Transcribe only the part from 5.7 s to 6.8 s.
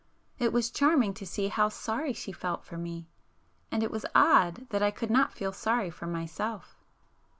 for myself.